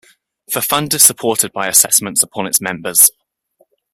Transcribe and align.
The 0.51 0.63
fund 0.63 0.91
is 0.95 1.03
supported 1.03 1.51
by 1.53 1.67
assessments 1.67 2.23
upon 2.23 2.47
its 2.47 2.59
members. 2.59 3.11